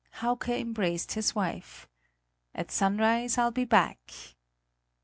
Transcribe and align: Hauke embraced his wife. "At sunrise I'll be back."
Hauke 0.15 0.49
embraced 0.49 1.11
his 1.11 1.35
wife. 1.35 1.87
"At 2.55 2.71
sunrise 2.71 3.37
I'll 3.37 3.51
be 3.51 3.65
back." 3.65 4.11